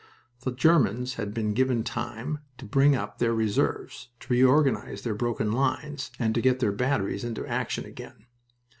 [0.39, 5.51] The Germans had been given time to bring up their reserves, to reorganize their broken
[5.51, 8.25] lines, and to get their batteries into action again.